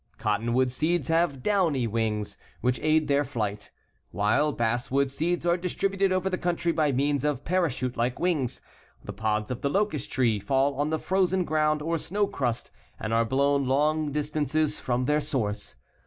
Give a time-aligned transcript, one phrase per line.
[0.17, 3.69] Cottonwood seeds have downy wings which aid their flight,
[4.09, 8.61] while basswood seeds are distributed over the country by means of parachute like wings.
[9.03, 13.13] The pods of the locust tree fall on the frozen ground or snow crust and
[13.13, 15.75] are blown long distances from their source.